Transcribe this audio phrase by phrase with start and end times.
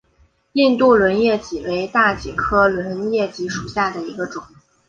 [0.53, 4.43] 印度轮叶戟为大戟科轮叶戟属下的一个种。